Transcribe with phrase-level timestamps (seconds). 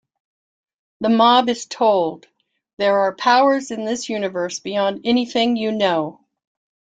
[1.01, 2.25] The mob is told,
[2.79, 6.21] There are powers in this universe beyond anything you know.